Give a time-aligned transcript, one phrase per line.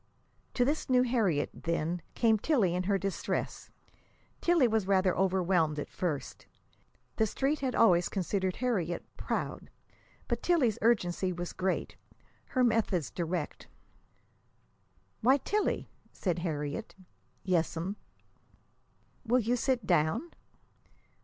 [0.55, 3.69] To this new Harriet, then, came Tillie in her distress.
[4.41, 6.47] Tillie was rather overwhelmed at first.
[7.17, 9.69] The Street had always considered Harriet "proud."
[10.27, 11.97] But Tillie's urgency was great,
[12.45, 13.67] her methods direct.
[15.21, 16.95] "Why, Tillie!" said Harriet.
[17.43, 17.95] "Yes'm."
[19.23, 20.31] "Will you sit down?"